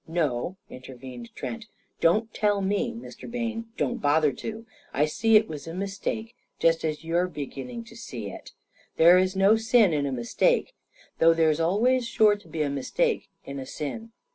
[0.07, 1.67] "No," intervened Trent.
[1.99, 3.29] "Don't tell me, Mr.
[3.29, 4.65] Bayne; don't bother to.
[4.91, 6.33] I see it was a mistake.
[6.57, 8.49] Just as you are beginning to see it.
[8.97, 10.73] There's no sin in a mistake.
[11.19, 14.11] Though there's always sure to be a mistake in a sin.